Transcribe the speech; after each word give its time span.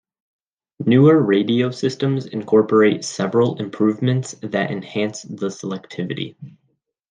Newer 0.83 1.21
radio 1.21 1.69
systems 1.69 2.25
incorporate 2.25 3.05
several 3.05 3.59
improvements 3.61 4.31
that 4.41 4.71
enhance 4.71 5.21
the 5.21 5.49
selectivity. 5.49 6.35